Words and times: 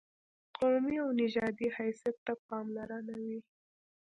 قومي 0.57 0.95
او 1.03 1.09
نژادي 1.19 1.67
حیثیت 1.77 2.17
ته 2.25 2.33
پاملرنه 2.47 3.15
وي. 3.25 3.39